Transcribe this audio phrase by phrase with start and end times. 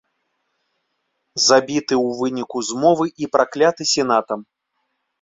[1.43, 4.39] Забіты ў выніку змовы і пракляты сенатам.